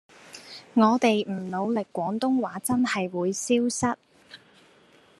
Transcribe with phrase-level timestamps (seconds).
[0.73, 3.95] 我地唔努力廣東話真係會消失